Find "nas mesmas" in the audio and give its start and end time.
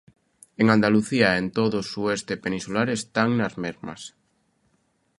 3.39-4.01